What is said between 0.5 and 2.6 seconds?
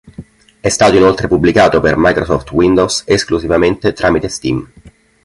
È stato inoltre pubblicato per Microsoft